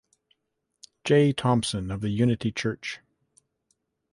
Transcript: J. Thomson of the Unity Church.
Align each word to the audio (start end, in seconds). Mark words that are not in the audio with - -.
J. 1.03 1.31
Thomson 1.31 1.91
of 1.91 2.01
the 2.01 2.09
Unity 2.09 2.51
Church. 2.51 3.01